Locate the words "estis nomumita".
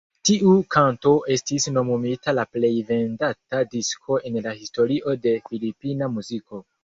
1.35-2.33